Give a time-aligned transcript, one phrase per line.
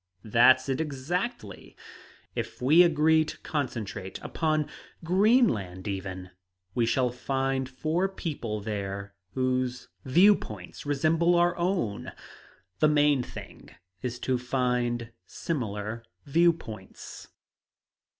[0.25, 1.77] "That's it exactly.
[2.33, 4.67] If we agree to concentrate upon
[5.03, 6.31] Greenland, even,
[6.73, 12.13] we shall find four people there whose view points resemble our own.
[12.79, 17.27] The main thing is to find similar view points."